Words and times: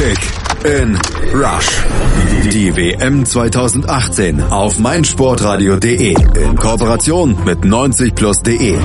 Kick 0.00 0.18
in 0.64 0.98
Rush. 1.34 1.84
Die 2.50 2.74
WM 2.74 3.26
2018 3.26 4.40
auf 4.44 4.78
meinsportradio.de 4.78 6.14
in 6.42 6.56
Kooperation 6.56 7.36
mit 7.44 7.58
90plus.de. 7.58 8.78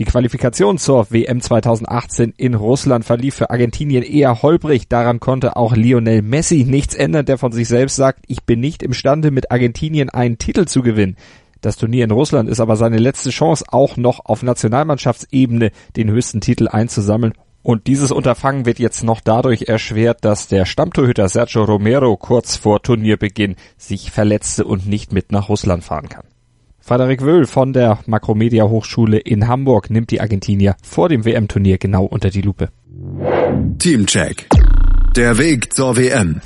Die 0.00 0.04
Qualifikation 0.04 0.76
zur 0.76 1.12
WM 1.12 1.40
2018 1.40 2.34
in 2.36 2.54
Russland 2.54 3.04
verlief 3.04 3.36
für 3.36 3.50
Argentinien 3.50 4.02
eher 4.02 4.42
holprig. 4.42 4.88
Daran 4.88 5.20
konnte 5.20 5.54
auch 5.54 5.76
Lionel 5.76 6.22
Messi 6.22 6.64
nichts 6.64 6.96
ändern, 6.96 7.26
der 7.26 7.38
von 7.38 7.52
sich 7.52 7.68
selbst 7.68 7.94
sagt, 7.94 8.24
ich 8.26 8.42
bin 8.42 8.58
nicht 8.58 8.82
imstande, 8.82 9.30
mit 9.30 9.52
Argentinien 9.52 10.10
einen 10.10 10.38
Titel 10.38 10.64
zu 10.64 10.82
gewinnen. 10.82 11.14
Das 11.60 11.76
Turnier 11.76 12.02
in 12.02 12.10
Russland 12.10 12.48
ist 12.48 12.58
aber 12.58 12.74
seine 12.74 12.98
letzte 12.98 13.30
Chance, 13.30 13.66
auch 13.68 13.96
noch 13.96 14.24
auf 14.24 14.42
Nationalmannschaftsebene 14.42 15.70
den 15.96 16.10
höchsten 16.10 16.40
Titel 16.40 16.66
einzusammeln. 16.66 17.34
Und 17.62 17.86
dieses 17.86 18.10
Unterfangen 18.10 18.64
wird 18.64 18.78
jetzt 18.78 19.04
noch 19.04 19.20
dadurch 19.20 19.68
erschwert, 19.68 20.24
dass 20.24 20.48
der 20.48 20.64
Stammtorhüter 20.64 21.28
Sergio 21.28 21.64
Romero 21.64 22.16
kurz 22.16 22.56
vor 22.56 22.82
Turnierbeginn 22.82 23.56
sich 23.76 24.10
verletzte 24.10 24.64
und 24.64 24.86
nicht 24.86 25.12
mit 25.12 25.30
nach 25.30 25.48
Russland 25.48 25.84
fahren 25.84 26.08
kann. 26.08 26.24
Frederik 26.80 27.22
Wöhl 27.22 27.46
von 27.46 27.74
der 27.74 27.98
Makromedia 28.06 28.64
Hochschule 28.64 29.18
in 29.18 29.46
Hamburg 29.46 29.90
nimmt 29.90 30.10
die 30.10 30.20
Argentinier 30.20 30.74
vor 30.82 31.10
dem 31.10 31.26
WM-Turnier 31.26 31.76
genau 31.76 32.04
unter 32.04 32.30
die 32.30 32.40
Lupe. 32.40 32.70
Teamcheck. 33.78 34.48
Der 35.14 35.36
Weg 35.36 35.74
zur 35.74 35.96
WM. 35.96 36.40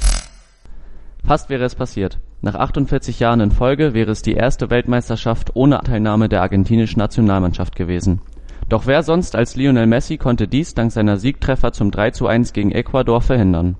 Fast 1.25 1.49
wäre 1.49 1.65
es 1.65 1.77
passiert. 1.77 2.19
Nach 2.43 2.57
48 2.57 3.21
Jahren 3.21 3.41
in 3.41 3.53
Folge 3.53 3.95
wäre 3.95 4.11
es 4.11 4.21
die 4.21 4.35
erste 4.35 4.69
Weltmeisterschaft 4.69 5.53
ohne 5.55 5.81
Teilnahme 5.81 6.29
der 6.29 6.43
argentinischen 6.43 6.99
Nationalmannschaft 6.99 7.77
gewesen. 7.77 8.21
Doch 8.69 8.87
wer 8.87 9.03
sonst 9.03 9.37
als 9.37 9.57
Lionel 9.57 9.87
Messi 9.87 10.17
konnte 10.17 10.49
dies 10.49 10.75
dank 10.75 10.93
seiner 10.93 11.17
Siegtreffer 11.17 11.73
zum 11.73 11.91
3:1 11.91 12.53
gegen 12.53 12.73
Ecuador 12.73 13.21
verhindern 13.21 13.77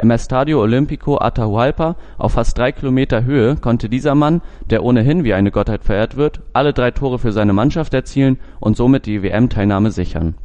im 0.00 0.10
Estadio 0.10 0.62
Olímpico 0.62 1.20
Atahualpa 1.20 1.94
auf 2.16 2.32
fast 2.32 2.56
drei 2.56 2.72
Kilometer 2.72 3.24
Höhe 3.24 3.56
konnte 3.56 3.90
dieser 3.90 4.14
Mann, 4.14 4.40
der 4.70 4.82
ohnehin 4.82 5.24
wie 5.24 5.34
eine 5.34 5.50
Gottheit 5.50 5.84
verehrt 5.84 6.16
wird, 6.16 6.40
alle 6.54 6.72
drei 6.72 6.90
Tore 6.90 7.18
für 7.18 7.32
seine 7.32 7.52
Mannschaft 7.52 7.92
erzielen 7.92 8.38
und 8.60 8.78
somit 8.78 9.04
die 9.04 9.22
WM-Teilnahme 9.22 9.90
sichern. 9.90 10.36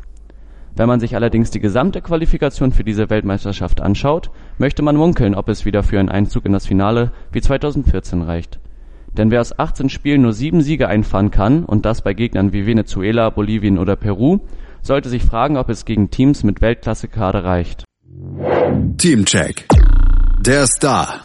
Wenn 0.75 0.89
man 0.89 0.99
sich 0.99 1.15
allerdings 1.15 1.51
die 1.51 1.61
gesamte 1.61 2.01
Qualifikation 2.01 2.73
für 2.73 2.83
diese 2.83 3.09
Weltmeisterschaft 3.09 3.79
anschaut, 3.79 4.29
möchte 4.57 4.81
man 4.81 4.97
munkeln, 4.97 5.35
ob 5.35 5.47
es 5.47 5.63
wieder 5.63 5.83
für 5.83 6.01
einen 6.01 6.09
Einzug 6.09 6.45
in 6.45 6.51
das 6.51 6.67
Finale 6.67 7.13
wie 7.31 7.39
2014 7.39 8.23
reicht. 8.23 8.59
Denn 9.17 9.31
wer 9.31 9.41
aus 9.41 9.57
18 9.57 9.89
Spielen 9.89 10.21
nur 10.21 10.33
sieben 10.33 10.61
Siege 10.61 10.87
einfahren 10.87 11.31
kann 11.31 11.63
und 11.63 11.85
das 11.85 12.01
bei 12.01 12.13
Gegnern 12.13 12.53
wie 12.53 12.65
Venezuela, 12.65 13.29
Bolivien 13.29 13.77
oder 13.77 13.95
Peru, 13.95 14.39
sollte 14.81 15.09
sich 15.09 15.23
fragen, 15.23 15.57
ob 15.57 15.69
es 15.69 15.85
gegen 15.85 16.11
Teams 16.11 16.43
mit 16.43 16.61
Weltklasse-Kader 16.61 17.43
reicht 17.43 17.85
Teamcheck. 18.97 19.67
Der 20.39 20.65
Star. 20.67 21.21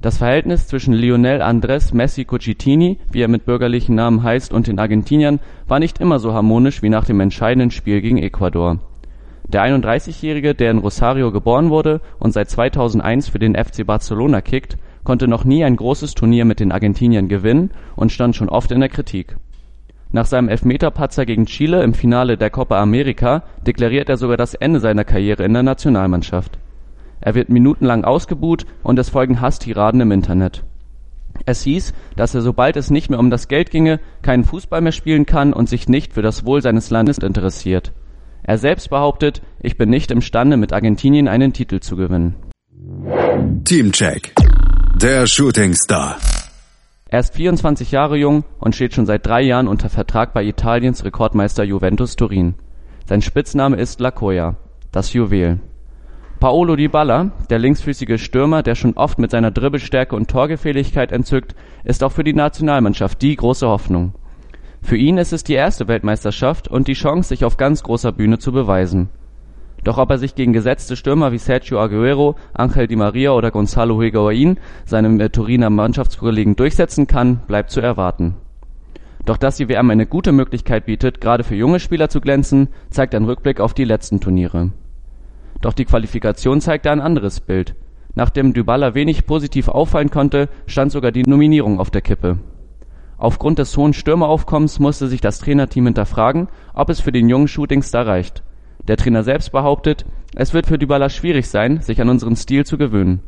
Das 0.00 0.18
Verhältnis 0.18 0.66
zwischen 0.66 0.94
Lionel 0.94 1.42
Andrés 1.42 1.94
Messi 1.94 2.24
Cucitini, 2.24 2.98
wie 3.10 3.20
er 3.20 3.28
mit 3.28 3.44
bürgerlichen 3.44 3.94
Namen 3.94 4.22
heißt, 4.22 4.52
und 4.52 4.66
den 4.66 4.78
Argentiniern 4.78 5.40
war 5.66 5.78
nicht 5.78 6.00
immer 6.00 6.18
so 6.18 6.32
harmonisch 6.32 6.82
wie 6.82 6.88
nach 6.88 7.04
dem 7.04 7.20
entscheidenden 7.20 7.70
Spiel 7.70 8.00
gegen 8.00 8.18
Ecuador. 8.18 8.78
Der 9.48 9.62
31-Jährige, 9.64 10.54
der 10.54 10.70
in 10.70 10.78
Rosario 10.78 11.32
geboren 11.32 11.70
wurde 11.70 12.00
und 12.18 12.32
seit 12.32 12.48
2001 12.50 13.28
für 13.28 13.38
den 13.38 13.56
FC 13.56 13.86
Barcelona 13.86 14.40
kickt, 14.40 14.76
konnte 15.04 15.28
noch 15.28 15.44
nie 15.44 15.64
ein 15.64 15.76
großes 15.76 16.14
Turnier 16.14 16.44
mit 16.44 16.60
den 16.60 16.72
Argentiniern 16.72 17.28
gewinnen 17.28 17.70
und 17.96 18.12
stand 18.12 18.36
schon 18.36 18.48
oft 18.48 18.70
in 18.72 18.80
der 18.80 18.88
Kritik 18.88 19.36
nach 20.12 20.26
seinem 20.26 20.48
Elfmeterpatzer 20.48 21.24
gegen 21.24 21.46
Chile 21.46 21.82
im 21.82 21.94
Finale 21.94 22.36
der 22.36 22.50
Copa 22.50 22.82
América 22.82 23.42
deklariert 23.66 24.08
er 24.08 24.16
sogar 24.16 24.36
das 24.36 24.54
Ende 24.54 24.80
seiner 24.80 25.04
Karriere 25.04 25.44
in 25.44 25.52
der 25.52 25.62
Nationalmannschaft. 25.62 26.58
Er 27.20 27.34
wird 27.34 27.48
minutenlang 27.48 28.04
ausgebuht 28.04 28.66
und 28.82 28.98
es 28.98 29.10
folgen 29.10 29.40
Hasstiraden 29.40 30.00
im 30.00 30.10
Internet. 30.10 30.64
Es 31.46 31.62
hieß, 31.62 31.94
dass 32.16 32.34
er, 32.34 32.40
sobald 32.40 32.76
es 32.76 32.90
nicht 32.90 33.08
mehr 33.08 33.18
um 33.18 33.30
das 33.30 33.46
Geld 33.46 33.70
ginge, 33.70 34.00
keinen 34.22 34.44
Fußball 34.44 34.80
mehr 34.80 34.92
spielen 34.92 35.26
kann 35.26 35.52
und 35.52 35.68
sich 35.68 35.88
nicht 35.88 36.12
für 36.12 36.22
das 36.22 36.44
Wohl 36.44 36.60
seines 36.60 36.90
Landes 36.90 37.18
interessiert. 37.18 37.92
Er 38.42 38.58
selbst 38.58 38.90
behauptet, 38.90 39.42
ich 39.60 39.76
bin 39.76 39.90
nicht 39.90 40.10
imstande, 40.10 40.56
mit 40.56 40.72
Argentinien 40.72 41.28
einen 41.28 41.52
Titel 41.52 41.80
zu 41.80 41.96
gewinnen. 41.96 42.34
Teamcheck. 43.64 44.34
Der 45.02 45.26
Shooting 45.26 45.74
Star. 45.74 46.18
Er 47.08 47.20
ist 47.20 47.34
24 47.34 47.90
Jahre 47.90 48.18
jung 48.18 48.44
und 48.58 48.74
steht 48.74 48.92
schon 48.92 49.06
seit 49.06 49.24
drei 49.24 49.40
Jahren 49.40 49.66
unter 49.66 49.88
Vertrag 49.88 50.34
bei 50.34 50.44
Italiens 50.44 51.06
Rekordmeister 51.06 51.64
Juventus 51.64 52.16
Turin. 52.16 52.54
Sein 53.08 53.22
Spitzname 53.22 53.78
ist 53.78 53.98
La 54.00 54.10
Coia, 54.10 54.56
das 54.92 55.14
Juwel. 55.14 55.58
Paolo 56.38 56.76
Dybala, 56.76 57.32
der 57.48 57.58
linksfüßige 57.58 58.22
Stürmer, 58.22 58.62
der 58.62 58.74
schon 58.74 58.92
oft 58.92 59.18
mit 59.18 59.30
seiner 59.30 59.50
Dribbelstärke 59.50 60.14
und 60.14 60.28
Torgefähigkeit 60.28 61.12
entzückt, 61.12 61.54
ist 61.82 62.04
auch 62.04 62.12
für 62.12 62.24
die 62.24 62.34
Nationalmannschaft 62.34 63.22
die 63.22 63.36
große 63.36 63.66
Hoffnung. 63.66 64.12
Für 64.82 64.98
ihn 64.98 65.16
ist 65.16 65.32
es 65.32 65.44
die 65.44 65.54
erste 65.54 65.88
Weltmeisterschaft 65.88 66.68
und 66.68 66.88
die 66.88 66.92
Chance, 66.92 67.30
sich 67.30 67.46
auf 67.46 67.56
ganz 67.56 67.82
großer 67.82 68.12
Bühne 68.12 68.38
zu 68.38 68.52
beweisen 68.52 69.08
doch 69.84 69.98
ob 69.98 70.10
er 70.10 70.18
sich 70.18 70.34
gegen 70.34 70.52
gesetzte 70.52 70.96
Stürmer 70.96 71.32
wie 71.32 71.38
Sergio 71.38 71.80
Aguero, 71.80 72.36
Angel 72.52 72.86
Di 72.86 72.96
Maria 72.96 73.32
oder 73.32 73.50
Gonzalo 73.50 74.00
Higuain, 74.02 74.58
seinem 74.84 75.18
äh, 75.20 75.30
Turiner 75.30 75.70
Mannschaftskollegen, 75.70 76.56
durchsetzen 76.56 77.06
kann, 77.06 77.40
bleibt 77.46 77.70
zu 77.70 77.80
erwarten. 77.80 78.36
Doch 79.24 79.36
dass 79.36 79.56
die 79.56 79.68
WM 79.68 79.90
eine 79.90 80.06
gute 80.06 80.32
Möglichkeit 80.32 80.86
bietet, 80.86 81.20
gerade 81.20 81.44
für 81.44 81.54
junge 81.54 81.80
Spieler 81.80 82.08
zu 82.08 82.20
glänzen, 82.20 82.68
zeigt 82.90 83.14
ein 83.14 83.24
Rückblick 83.24 83.60
auf 83.60 83.74
die 83.74 83.84
letzten 83.84 84.20
Turniere. 84.20 84.70
Doch 85.60 85.74
die 85.74 85.84
Qualifikation 85.84 86.60
zeigte 86.60 86.90
ein 86.90 87.00
anderes 87.00 87.40
Bild. 87.40 87.74
Nachdem 88.14 88.54
Dybala 88.54 88.94
wenig 88.94 89.26
positiv 89.26 89.68
auffallen 89.68 90.10
konnte, 90.10 90.48
stand 90.66 90.90
sogar 90.90 91.12
die 91.12 91.22
Nominierung 91.22 91.78
auf 91.78 91.90
der 91.90 92.00
Kippe. 92.00 92.38
Aufgrund 93.18 93.58
des 93.58 93.76
hohen 93.76 93.92
Stürmeraufkommens 93.92 94.78
musste 94.78 95.06
sich 95.06 95.20
das 95.20 95.38
Trainerteam 95.40 95.84
hinterfragen, 95.84 96.48
ob 96.72 96.88
es 96.88 97.00
für 97.00 97.12
den 97.12 97.28
jungen 97.28 97.48
Shootingstar 97.48 98.06
reicht. 98.06 98.42
Der 98.88 98.96
Trainer 98.96 99.22
selbst 99.22 99.52
behauptet, 99.52 100.04
es 100.34 100.54
wird 100.54 100.66
für 100.66 100.78
Dybala 100.78 101.08
schwierig 101.08 101.48
sein, 101.48 101.80
sich 101.80 102.00
an 102.00 102.08
unseren 102.08 102.36
Stil 102.36 102.64
zu 102.64 102.78
gewöhnen. 102.78 103.20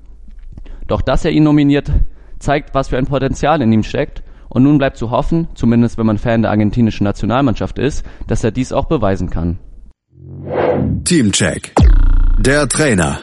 Doch 0.86 1.00
dass 1.00 1.24
er 1.24 1.30
ihn 1.30 1.44
nominiert, 1.44 1.90
zeigt, 2.38 2.74
was 2.74 2.88
für 2.88 2.98
ein 2.98 3.06
Potenzial 3.06 3.62
in 3.62 3.72
ihm 3.72 3.82
steckt 3.82 4.22
und 4.48 4.64
nun 4.64 4.76
bleibt 4.78 4.98
zu 4.98 5.10
hoffen, 5.10 5.48
zumindest 5.54 5.96
wenn 5.96 6.06
man 6.06 6.18
Fan 6.18 6.42
der 6.42 6.50
argentinischen 6.50 7.04
Nationalmannschaft 7.04 7.78
ist, 7.78 8.04
dass 8.26 8.44
er 8.44 8.50
dies 8.50 8.72
auch 8.72 8.84
beweisen 8.84 9.30
kann. 9.30 9.58
Teamcheck. 11.04 11.72
Der 12.38 12.68
Trainer. 12.68 13.20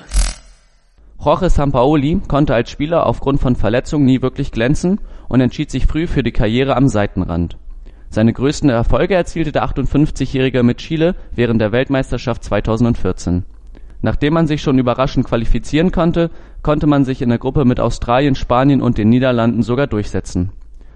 Jorge 1.23 1.49
Sampaoli 1.49 2.21
konnte 2.27 2.55
als 2.55 2.71
Spieler 2.71 3.05
aufgrund 3.05 3.41
von 3.41 3.55
Verletzungen 3.55 4.05
nie 4.05 4.21
wirklich 4.21 4.51
glänzen 4.51 4.99
und 5.27 5.41
entschied 5.41 5.69
sich 5.69 5.85
früh 5.85 6.07
für 6.07 6.23
die 6.23 6.31
Karriere 6.31 6.75
am 6.75 6.87
Seitenrand. 6.87 7.57
Seine 8.11 8.33
größten 8.33 8.71
Erfolge 8.71 9.13
erzielte 9.13 9.51
der 9.51 9.63
58-Jährige 9.65 10.63
mit 10.63 10.79
Chile 10.79 11.15
während 11.35 11.61
der 11.61 11.71
Weltmeisterschaft 11.71 12.43
2014. 12.43 13.45
Nachdem 14.01 14.33
man 14.33 14.47
sich 14.47 14.63
schon 14.63 14.79
überraschend 14.79 15.27
qualifizieren 15.27 15.91
konnte, 15.91 16.31
konnte 16.63 16.87
man 16.87 17.05
sich 17.05 17.21
in 17.21 17.29
der 17.29 17.37
Gruppe 17.37 17.65
mit 17.65 17.79
Australien, 17.79 18.33
Spanien 18.33 18.81
und 18.81 18.97
den 18.97 19.09
Niederlanden 19.09 19.61
sogar 19.61 19.85
durchsetzen. 19.85 20.51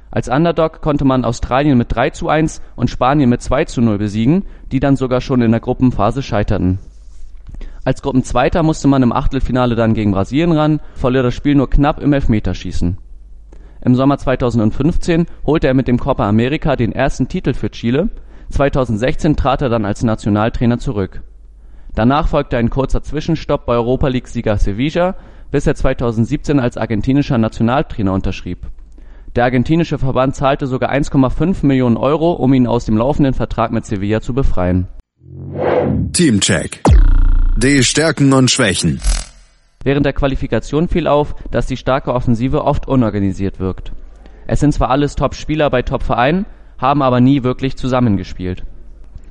Als 0.09 0.27
Underdog 0.27 0.81
konnte 0.81 1.05
man 1.05 1.23
Australien 1.23 1.77
mit 1.77 1.93
3 1.93 2.11
zu 2.11 2.29
1 2.29 2.61
und 2.75 2.89
Spanien 2.89 3.29
mit 3.29 3.43
2 3.43 3.65
zu 3.65 3.81
0 3.81 3.99
besiegen, 3.99 4.45
die 4.71 4.79
dann 4.79 4.95
sogar 4.95 5.21
schon 5.21 5.41
in 5.41 5.51
der 5.51 5.59
Gruppenphase 5.59 6.23
scheiterten. 6.23 6.79
Als 7.83 8.01
Gruppenzweiter 8.01 8.63
musste 8.63 8.87
man 8.87 9.03
im 9.03 9.11
Achtelfinale 9.11 9.75
dann 9.75 9.93
gegen 9.93 10.11
Brasilien 10.11 10.51
ran, 10.51 10.79
verlor 10.95 11.21
das 11.21 11.35
Spiel 11.35 11.55
nur 11.55 11.69
knapp 11.69 12.01
im 12.01 12.13
Elfmeterschießen 12.13 12.97
im 13.85 13.95
Sommer 13.95 14.17
2015 14.17 15.25
holte 15.45 15.67
er 15.67 15.73
mit 15.73 15.87
dem 15.87 15.99
Copa 15.99 16.29
América 16.29 16.75
den 16.75 16.93
ersten 16.93 17.27
Titel 17.27 17.53
für 17.53 17.69
Chile, 17.69 18.09
2016 18.49 19.35
trat 19.35 19.61
er 19.61 19.69
dann 19.69 19.85
als 19.85 20.03
Nationaltrainer 20.03 20.77
zurück. 20.77 21.21
Danach 21.95 22.27
folgte 22.27 22.57
ein 22.57 22.69
kurzer 22.69 23.03
Zwischenstopp 23.03 23.65
bei 23.65 23.73
Europa-League-Sieger 23.73 24.57
Sevilla, 24.57 25.15
bis 25.51 25.67
er 25.67 25.75
2017 25.75 26.59
als 26.59 26.77
argentinischer 26.77 27.37
Nationaltrainer 27.37 28.13
unterschrieb. 28.13 28.67
Der 29.35 29.43
argentinische 29.43 29.97
Verband 29.97 30.35
zahlte 30.35 30.67
sogar 30.67 30.91
1,5 30.91 31.65
Millionen 31.65 31.97
Euro, 31.97 32.33
um 32.33 32.53
ihn 32.53 32.67
aus 32.67 32.85
dem 32.85 32.97
laufenden 32.97 33.33
Vertrag 33.33 33.71
mit 33.71 33.85
Sevilla 33.85 34.21
zu 34.21 34.33
befreien. 34.33 34.87
Teamcheck. 36.13 36.83
Die 37.57 37.83
Stärken 37.83 38.33
und 38.33 38.49
Schwächen. 38.49 38.99
Während 39.83 40.05
der 40.05 40.13
Qualifikation 40.13 40.87
fiel 40.87 41.07
auf, 41.07 41.35
dass 41.51 41.67
die 41.67 41.77
starke 41.77 42.13
Offensive 42.13 42.63
oft 42.63 42.87
unorganisiert 42.87 43.59
wirkt. 43.59 43.91
Es 44.47 44.59
sind 44.59 44.73
zwar 44.73 44.89
alles 44.89 45.15
Top-Spieler 45.15 45.69
bei 45.69 45.81
Top-Vereinen, 45.81 46.45
haben 46.77 47.01
aber 47.01 47.21
nie 47.21 47.43
wirklich 47.43 47.77
zusammengespielt. 47.77 48.63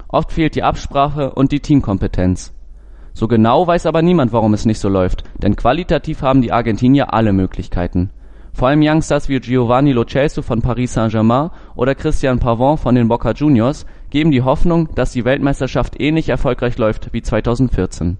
Oft 0.09 0.33
fehlt 0.33 0.55
die 0.55 0.63
Absprache 0.63 1.33
und 1.33 1.53
die 1.53 1.61
Teamkompetenz. 1.61 2.55
So 3.15 3.29
genau 3.29 3.67
weiß 3.67 3.87
aber 3.87 4.03
niemand, 4.03 4.33
warum 4.33 4.55
es 4.55 4.65
nicht 4.65 4.79
so 4.79 4.89
läuft, 4.89 5.25
denn 5.43 5.57
qualitativ 5.57 6.23
haben 6.23 6.43
die 6.43 6.53
Argentinier 6.53 7.13
alle 7.13 7.33
Möglichkeiten. 7.33 8.11
Vor 8.55 8.69
allem 8.69 8.83
Youngsters 8.83 9.29
wie 9.29 9.41
Giovanni 9.41 9.93
Lo 9.93 10.05
Celso 10.05 10.43
von 10.43 10.61
Paris 10.61 10.93
Saint-Germain 10.93 11.51
oder 11.75 11.95
Christian 11.95 12.39
Pavon 12.39 12.77
von 12.77 12.95
den 12.95 13.09
Boca 13.09 13.33
Juniors 13.33 13.87
geben 14.11 14.31
die 14.31 14.43
Hoffnung, 14.43 14.91
dass 14.95 15.13
die 15.13 15.25
Weltmeisterschaft 15.25 15.99
ähnlich 16.01 16.29
erfolgreich 16.29 16.77
läuft 16.77 17.13
wie 17.13 17.23
2014. 17.23 18.19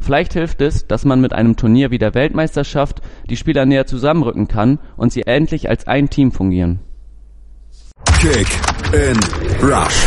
Vielleicht 0.00 0.32
hilft 0.34 0.60
es, 0.60 0.86
dass 0.86 1.04
man 1.04 1.20
mit 1.20 1.32
einem 1.32 1.56
Turnier 1.56 1.90
wie 1.90 1.98
der 1.98 2.14
Weltmeisterschaft 2.14 3.00
die 3.28 3.36
Spieler 3.36 3.66
näher 3.66 3.86
zusammenrücken 3.86 4.48
kann 4.48 4.78
und 4.96 5.12
sie 5.12 5.22
endlich 5.22 5.68
als 5.68 5.86
ein 5.86 6.10
Team 6.10 6.32
fungieren. 6.32 6.80
Kick 8.18 8.46
in 8.92 9.18
Rush. 9.62 10.06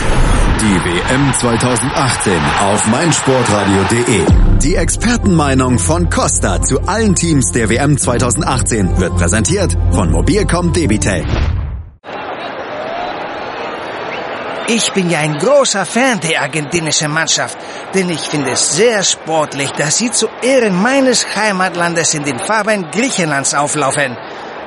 Die 0.62 0.66
WM 0.66 1.34
2018 1.40 2.34
auf 2.60 2.88
meinsportradio.de. 2.88 4.26
Die 4.62 4.76
Expertenmeinung 4.76 5.80
von 5.80 6.10
Costa 6.10 6.62
zu 6.62 6.82
allen 6.82 7.16
Teams 7.16 7.52
der 7.52 7.70
WM 7.70 7.98
2018 7.98 8.98
wird 9.00 9.16
präsentiert 9.16 9.78
von 9.92 10.12
Mobilcom 10.12 10.74
Debitel. 10.74 11.24
Ich 14.72 14.94
bin 14.94 15.10
ja 15.10 15.18
ein 15.18 15.36
großer 15.36 15.84
Fan 15.84 16.20
der 16.20 16.44
argentinischen 16.44 17.12
Mannschaft, 17.12 17.58
denn 17.96 18.08
ich 18.12 18.20
finde 18.20 18.52
es 18.52 18.76
sehr 18.76 19.02
sportlich, 19.02 19.72
dass 19.72 19.98
sie 19.98 20.12
zu 20.12 20.30
Ehren 20.44 20.80
meines 20.80 21.26
Heimatlandes 21.36 22.14
in 22.14 22.24
den 22.24 22.38
Farben 22.38 22.92
Griechenlands 22.92 23.56
auflaufen. 23.56 24.16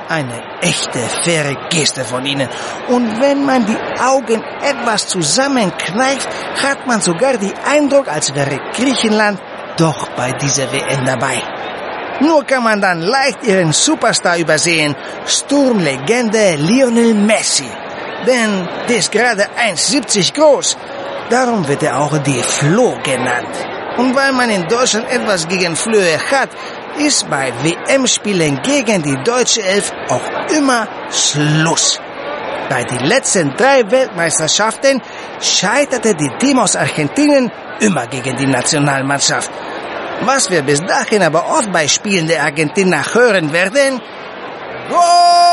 Eine 0.09 0.41
echte, 0.59 0.99
faire 1.23 1.55
Geste 1.69 2.03
von 2.03 2.25
ihnen. 2.25 2.49
Und 2.89 3.21
wenn 3.21 3.45
man 3.45 3.65
die 3.65 3.77
Augen 4.01 4.43
etwas 4.61 5.07
zusammenkneift, 5.07 6.27
hat 6.61 6.85
man 6.85 6.99
sogar 6.99 7.37
den 7.37 7.53
Eindruck, 7.65 8.09
als 8.09 8.35
wäre 8.35 8.59
Griechenland 8.73 9.39
doch 9.77 10.09
bei 10.17 10.33
dieser 10.33 10.69
WM 10.73 11.05
dabei. 11.05 11.41
Nur 12.19 12.43
kann 12.43 12.63
man 12.63 12.81
dann 12.81 13.01
leicht 13.01 13.41
ihren 13.47 13.71
Superstar 13.71 14.37
übersehen, 14.37 14.97
Sturmlegende 15.25 16.55
Lionel 16.57 17.13
Messi. 17.13 17.69
Denn 18.27 18.67
der 18.87 18.97
ist 18.97 19.11
gerade 19.11 19.43
1,70 19.43 20.33
groß. 20.33 20.77
Darum 21.29 21.67
wird 21.67 21.83
er 21.83 21.99
auch 21.99 22.17
die 22.19 22.41
Flo 22.41 22.97
genannt. 23.03 23.55
Und 23.97 24.15
weil 24.15 24.31
man 24.31 24.49
in 24.49 24.67
Deutschland 24.67 25.09
etwas 25.09 25.47
gegen 25.47 25.75
Flöhe 25.75 26.17
hat, 26.31 26.49
ist 26.97 27.29
bei 27.29 27.51
WM-Spielen 27.63 28.61
gegen 28.61 29.01
die 29.01 29.17
deutsche 29.23 29.63
Elf 29.63 29.91
auch 30.09 30.51
immer 30.55 30.87
Schluss. 31.11 31.99
Bei 32.69 32.83
den 32.83 33.05
letzten 33.05 33.55
drei 33.55 33.89
Weltmeisterschaften 33.89 35.01
scheiterte 35.41 36.15
die 36.15 36.31
Team 36.39 36.59
aus 36.59 36.75
Argentinien 36.75 37.51
immer 37.79 38.07
gegen 38.07 38.35
die 38.35 38.47
Nationalmannschaft. 38.47 39.51
Was 40.21 40.49
wir 40.49 40.61
bis 40.61 40.81
dahin 40.81 41.21
aber 41.23 41.45
oft 41.47 41.71
bei 41.71 41.87
Spielen 41.87 42.27
der 42.27 42.43
Argentinier 42.43 43.03
hören 43.13 43.51
werden, 43.51 44.01
Goal! 44.89 45.52